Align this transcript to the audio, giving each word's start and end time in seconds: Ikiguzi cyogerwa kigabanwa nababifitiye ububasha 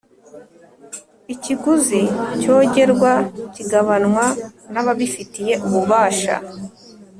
Ikiguzi 1.33 2.01
cyogerwa 2.41 3.13
kigabanwa 3.53 4.25
nababifitiye 4.73 5.53
ububasha 5.65 6.35